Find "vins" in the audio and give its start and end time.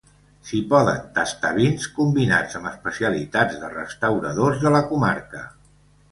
1.57-1.83